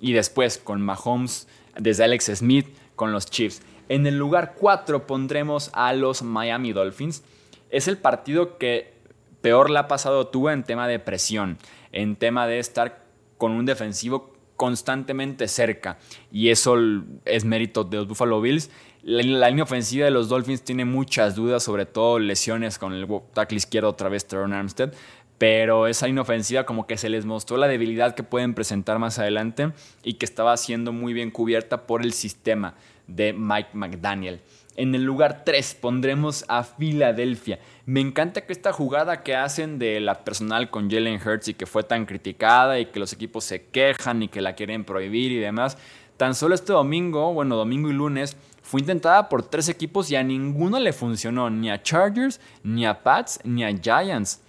y 0.00 0.12
después 0.12 0.58
con 0.58 0.80
Mahomes 0.80 1.46
desde 1.78 2.04
Alex 2.04 2.32
Smith 2.34 2.66
con 2.96 3.12
los 3.12 3.26
Chiefs. 3.26 3.62
En 3.88 4.06
el 4.06 4.18
lugar 4.18 4.54
4 4.58 5.06
pondremos 5.06 5.70
a 5.72 5.92
los 5.92 6.22
Miami 6.22 6.72
Dolphins. 6.72 7.24
Es 7.70 7.88
el 7.88 7.98
partido 7.98 8.58
que 8.58 8.94
peor 9.40 9.70
le 9.70 9.78
ha 9.78 9.88
pasado 9.88 10.28
tú 10.28 10.48
en 10.48 10.64
tema 10.64 10.86
de 10.86 10.98
presión, 10.98 11.58
en 11.92 12.16
tema 12.16 12.46
de 12.46 12.58
estar 12.58 13.04
con 13.38 13.52
un 13.52 13.66
defensivo 13.66 14.32
constantemente 14.56 15.48
cerca. 15.48 15.98
Y 16.30 16.50
eso 16.50 16.76
es 17.24 17.44
mérito 17.44 17.84
de 17.84 17.96
los 17.96 18.06
Buffalo 18.06 18.40
Bills. 18.40 18.70
La, 19.02 19.48
línea 19.48 19.64
ofensiva 19.64 20.04
de 20.04 20.10
los 20.10 20.28
Dolphins 20.28 20.62
tiene 20.62 20.84
muchas 20.84 21.34
dudas, 21.34 21.62
sobre 21.62 21.86
todo 21.86 22.18
lesiones 22.18 22.78
con 22.78 22.92
el 22.92 23.08
tackle 23.32 23.56
izquierdo 23.56 23.88
otra 23.88 24.10
vez, 24.10 24.26
Teron 24.26 24.52
Armstead 24.52 24.92
pero 25.40 25.86
esa 25.86 26.06
inofensiva 26.06 26.66
como 26.66 26.86
que 26.86 26.98
se 26.98 27.08
les 27.08 27.24
mostró 27.24 27.56
la 27.56 27.66
debilidad 27.66 28.14
que 28.14 28.22
pueden 28.22 28.52
presentar 28.52 28.98
más 28.98 29.18
adelante 29.18 29.72
y 30.02 30.14
que 30.14 30.26
estaba 30.26 30.54
siendo 30.58 30.92
muy 30.92 31.14
bien 31.14 31.30
cubierta 31.30 31.86
por 31.86 32.02
el 32.02 32.12
sistema 32.12 32.74
de 33.06 33.32
Mike 33.32 33.70
McDaniel. 33.72 34.42
En 34.76 34.94
el 34.94 35.02
lugar 35.02 35.42
3 35.46 35.78
pondremos 35.80 36.44
a 36.46 36.62
Filadelfia. 36.62 37.58
Me 37.86 38.00
encanta 38.00 38.42
que 38.42 38.52
esta 38.52 38.74
jugada 38.74 39.22
que 39.22 39.34
hacen 39.34 39.78
de 39.78 39.98
la 40.00 40.24
personal 40.24 40.68
con 40.68 40.90
Jalen 40.90 41.18
Hurts 41.26 41.48
y 41.48 41.54
que 41.54 41.64
fue 41.64 41.84
tan 41.84 42.04
criticada 42.04 42.78
y 42.78 42.84
que 42.84 43.00
los 43.00 43.14
equipos 43.14 43.44
se 43.44 43.64
quejan 43.64 44.22
y 44.22 44.28
que 44.28 44.42
la 44.42 44.54
quieren 44.54 44.84
prohibir 44.84 45.32
y 45.32 45.38
demás, 45.38 45.78
tan 46.18 46.34
solo 46.34 46.54
este 46.54 46.74
domingo, 46.74 47.32
bueno, 47.32 47.56
domingo 47.56 47.88
y 47.88 47.94
lunes, 47.94 48.36
fue 48.60 48.80
intentada 48.80 49.30
por 49.30 49.42
tres 49.48 49.70
equipos 49.70 50.10
y 50.10 50.16
a 50.16 50.22
ninguno 50.22 50.78
le 50.78 50.92
funcionó, 50.92 51.48
ni 51.48 51.70
a 51.70 51.82
Chargers, 51.82 52.42
ni 52.62 52.84
a 52.84 53.02
Pats, 53.02 53.40
ni 53.42 53.64
a 53.64 53.74
Giants 53.74 54.42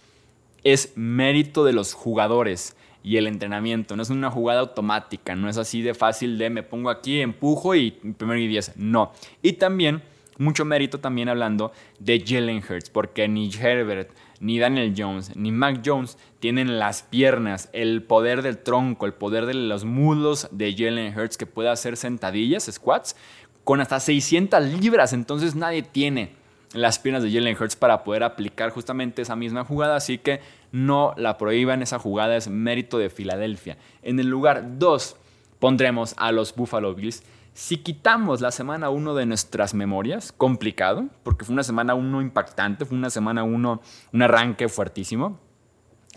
es 0.64 0.94
mérito 0.96 1.64
de 1.64 1.74
los 1.74 1.94
jugadores 1.94 2.76
y 3.04 3.18
el 3.18 3.28
entrenamiento. 3.28 3.96
No 3.96 4.04
es 4.04 4.10
una 4.10 4.32
jugada 4.32 4.62
automática, 4.62 5.36
no 5.36 5.50
es 5.50 5.58
así 5.58 5.82
de 5.82 5.94
fácil 5.94 6.38
de 6.38 6.50
me 6.50 6.64
pongo 6.64 6.90
aquí, 6.90 7.22
empujo 7.22 7.76
y 7.76 7.92
primero 7.92 8.40
y 8.40 8.48
diez. 8.48 8.74
No. 8.76 9.12
Y 9.42 9.54
también, 9.54 10.02
mucho 10.38 10.66
mérito 10.66 11.00
también 11.00 11.30
hablando 11.30 11.72
de 12.00 12.24
Jalen 12.26 12.64
Hurts, 12.68 12.90
porque 12.90 13.28
ni 13.28 13.52
Herbert, 13.52 14.12
ni 14.40 14.58
Daniel 14.58 14.94
Jones, 14.98 15.36
ni 15.36 15.52
Mac 15.52 15.82
Jones 15.86 16.18
tienen 16.40 16.80
las 16.80 17.04
piernas, 17.04 17.70
el 17.74 18.04
poder 18.04 18.42
del 18.42 18.58
tronco, 18.58 19.06
el 19.06 19.14
poder 19.14 19.46
de 19.46 19.54
los 19.54 19.86
muslos 19.86 20.48
de 20.52 20.74
Jalen 20.76 21.18
Hurts 21.18 21.38
que 21.38 21.46
puede 21.46 21.70
hacer 21.70 21.98
sentadillas, 21.98 22.70
squats, 22.72 23.16
con 23.64 23.82
hasta 23.82 24.00
600 24.00 24.64
libras. 24.80 25.14
Entonces 25.14 25.56
nadie 25.56 25.84
tiene 25.84 26.41
las 26.74 27.00
piernas 27.00 27.24
de 27.24 27.32
Jalen 27.32 27.58
Hurts 27.60 27.76
para 27.76 28.04
poder 28.04 28.24
aplicar 28.24 28.70
justamente 28.70 29.22
esa 29.22 29.36
misma 29.36 29.66
jugada, 29.66 29.96
así 29.96 30.18
que 30.18 30.42
no 30.72 31.14
la 31.18 31.38
prohíban, 31.38 31.82
esa 31.82 32.00
jugada 32.00 32.38
es 32.38 32.48
mérito 32.48 32.98
de 32.98 33.10
Filadelfia. 33.10 33.78
En 34.02 34.20
el 34.20 34.28
lugar 34.28 34.80
2 34.80 35.16
pondremos 35.60 36.14
a 36.18 36.32
los 36.32 36.56
Buffalo 36.56 36.96
Bills. 36.96 37.24
Si 37.54 37.78
quitamos 37.78 38.40
la 38.40 38.52
semana 38.52 38.90
1 38.90 39.14
de 39.14 39.26
nuestras 39.26 39.74
memorias, 39.74 40.32
complicado, 40.32 41.08
porque 41.24 41.44
fue 41.44 41.54
una 41.54 41.64
semana 41.64 41.94
1 41.94 42.22
impactante, 42.22 42.86
fue 42.86 42.98
una 42.98 43.10
semana 43.10 43.44
1, 43.44 43.82
un 44.14 44.22
arranque 44.22 44.70
fuertísimo. 44.70 45.40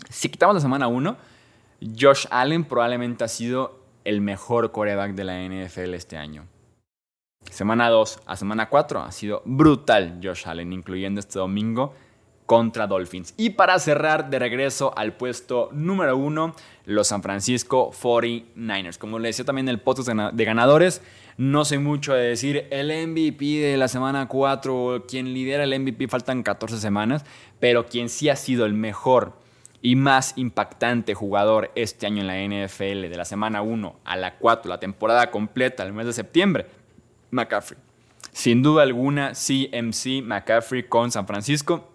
Si 0.09 0.29
quitamos 0.29 0.55
la 0.55 0.61
semana 0.61 0.87
1, 0.87 1.17
Josh 1.99 2.25
Allen 2.31 2.63
probablemente 2.63 3.25
ha 3.25 3.27
sido 3.27 3.83
el 4.05 4.21
mejor 4.21 4.71
coreback 4.71 5.13
de 5.13 5.23
la 5.25 5.43
NFL 5.43 5.93
este 5.93 6.15
año. 6.15 6.45
Semana 7.49 7.89
2 7.89 8.19
a 8.25 8.35
semana 8.35 8.69
4 8.69 9.01
ha 9.01 9.11
sido 9.11 9.41
brutal 9.45 10.19
Josh 10.21 10.47
Allen, 10.47 10.73
incluyendo 10.73 11.19
este 11.19 11.39
domingo 11.39 11.93
contra 12.45 12.87
Dolphins. 12.87 13.33
Y 13.37 13.51
para 13.51 13.79
cerrar 13.79 14.29
de 14.29 14.39
regreso 14.39 14.93
al 14.97 15.13
puesto 15.13 15.69
número 15.71 16.15
1, 16.17 16.55
los 16.85 17.07
San 17.07 17.23
Francisco 17.23 17.91
49ers. 17.91 18.97
Como 18.97 19.19
le 19.19 19.29
decía 19.29 19.45
también 19.45 19.67
en 19.67 19.75
el 19.75 19.81
podcast 19.81 20.09
de 20.09 20.45
ganadores, 20.45 21.01
no 21.37 21.65
sé 21.65 21.79
mucho 21.79 22.13
de 22.13 22.27
decir 22.27 22.67
el 22.69 23.07
MVP 23.07 23.45
de 23.45 23.77
la 23.77 23.87
semana 23.87 24.27
4, 24.27 25.05
quien 25.07 25.33
lidera 25.33 25.63
el 25.63 25.79
MVP, 25.79 26.07
faltan 26.07 26.43
14 26.43 26.77
semanas, 26.77 27.25
pero 27.59 27.87
quien 27.87 28.09
sí 28.09 28.29
ha 28.29 28.35
sido 28.35 28.65
el 28.65 28.73
mejor 28.73 29.33
y 29.81 29.95
más 29.95 30.33
impactante 30.35 31.13
jugador 31.13 31.71
este 31.75 32.07
año 32.07 32.21
en 32.21 32.27
la 32.27 32.65
NFL 32.67 33.09
de 33.09 33.17
la 33.17 33.25
semana 33.25 33.61
1 33.61 33.99
a 34.03 34.15
la 34.17 34.37
4, 34.37 34.69
la 34.69 34.79
temporada 34.79 35.29
completa, 35.29 35.83
el 35.83 35.93
mes 35.93 36.07
de 36.07 36.13
septiembre, 36.13 36.65
McCaffrey. 37.35 37.79
Sin 38.31 38.63
duda 38.63 38.83
alguna, 38.83 39.31
CMC 39.33 40.23
McCaffrey 40.23 40.83
con 40.83 41.11
San 41.11 41.27
Francisco. 41.27 41.89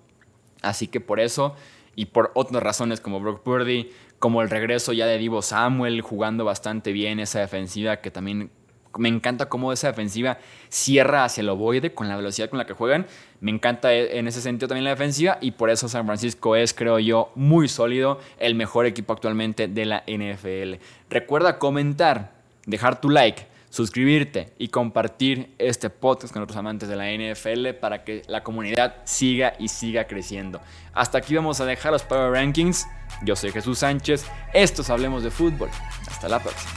Así 0.62 0.86
que 0.86 1.00
por 1.00 1.20
eso 1.20 1.54
y 1.96 2.06
por 2.06 2.30
otras 2.34 2.62
razones 2.62 3.00
como 3.00 3.20
Brock 3.20 3.42
Purdy, 3.42 3.90
como 4.18 4.42
el 4.42 4.50
regreso 4.50 4.92
ya 4.92 5.06
de 5.06 5.18
Divo 5.18 5.42
Samuel 5.42 6.00
jugando 6.02 6.44
bastante 6.44 6.92
bien 6.92 7.20
esa 7.20 7.40
defensiva 7.40 7.96
que 7.96 8.10
también 8.10 8.50
me 8.98 9.08
encanta 9.08 9.48
cómo 9.48 9.72
esa 9.72 9.88
defensiva 9.88 10.38
cierra 10.68 11.24
hacia 11.24 11.42
el 11.42 11.48
ovoide 11.48 11.94
con 11.94 12.08
la 12.08 12.16
velocidad 12.16 12.48
con 12.48 12.58
la 12.58 12.66
que 12.66 12.72
juegan. 12.72 13.06
Me 13.40 13.50
encanta 13.50 13.92
e, 13.92 14.18
en 14.18 14.26
ese 14.26 14.40
sentido 14.40 14.68
también 14.68 14.84
la 14.84 14.90
defensiva 14.90 15.38
y 15.40 15.52
por 15.52 15.70
eso 15.70 15.88
San 15.88 16.06
Francisco 16.06 16.56
es, 16.56 16.74
creo 16.74 16.98
yo, 16.98 17.30
muy 17.34 17.68
sólido, 17.68 18.18
el 18.38 18.54
mejor 18.54 18.86
equipo 18.86 19.12
actualmente 19.12 19.68
de 19.68 19.86
la 19.86 20.04
NFL. 20.06 20.82
Recuerda 21.08 21.58
comentar, 21.58 22.32
dejar 22.66 23.00
tu 23.00 23.10
like 23.10 23.46
suscribirte 23.70 24.52
y 24.58 24.68
compartir 24.68 25.54
este 25.58 25.88
podcast 25.88 26.32
con 26.32 26.42
otros 26.42 26.58
amantes 26.58 26.88
de 26.88 26.96
la 26.96 27.10
NFL 27.10 27.78
para 27.80 28.04
que 28.04 28.22
la 28.26 28.42
comunidad 28.42 28.96
siga 29.04 29.54
y 29.58 29.68
siga 29.68 30.06
creciendo. 30.06 30.60
Hasta 30.92 31.18
aquí 31.18 31.34
vamos 31.34 31.60
a 31.60 31.64
dejar 31.64 31.92
los 31.92 32.02
Power 32.02 32.32
Rankings. 32.32 32.86
Yo 33.24 33.36
soy 33.36 33.52
Jesús 33.52 33.78
Sánchez. 33.78 34.26
Estos 34.52 34.90
Hablemos 34.90 35.22
de 35.22 35.30
Fútbol. 35.30 35.70
Hasta 36.08 36.28
la 36.28 36.40
próxima. 36.40 36.70